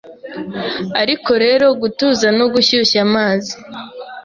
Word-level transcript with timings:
Ariko 1.01 1.31
rero 1.43 1.65
gutuza 1.81 2.27
no 2.37 2.45
gushyushya 2.53 2.99
amazi 3.07 3.53